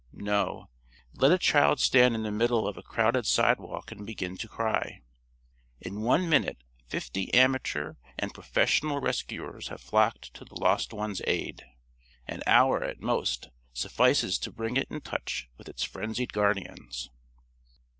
No. 0.13 0.67
Let 1.13 1.31
a 1.31 1.37
child 1.37 1.79
stand 1.79 2.15
in 2.15 2.23
the 2.23 2.31
middle 2.31 2.67
of 2.67 2.75
a 2.75 2.81
crowded 2.81 3.27
sidewalk 3.27 3.91
and 3.91 4.03
begin 4.03 4.35
to 4.37 4.47
cry. 4.47 5.03
In 5.79 6.01
one 6.01 6.27
minute 6.27 6.63
fifty 6.87 7.31
amateur 7.35 7.93
and 8.17 8.33
professional 8.33 8.99
rescuers 8.99 9.67
have 9.67 9.79
flocked 9.79 10.33
to 10.33 10.43
the 10.43 10.55
Lost 10.59 10.91
One's 10.91 11.21
aid. 11.27 11.67
An 12.27 12.41
hour, 12.47 12.83
at 12.83 12.99
most, 12.99 13.49
suffices 13.73 14.39
to 14.39 14.51
bring 14.51 14.75
it 14.75 14.87
in 14.89 15.01
touch 15.01 15.47
with 15.55 15.69
its 15.69 15.83
frenzied 15.83 16.33
guardians. 16.33 17.11